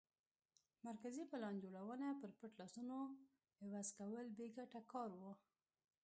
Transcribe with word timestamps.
مرکزي 0.87 1.23
پلان 1.31 1.55
جوړونه 1.63 2.07
پر 2.21 2.29
پټ 2.37 2.51
لاسونو 2.61 2.97
عوض 3.63 3.87
کول 3.99 4.25
بې 4.37 4.47
ګټه 4.57 4.79
کار 4.91 5.09
و 5.19 5.21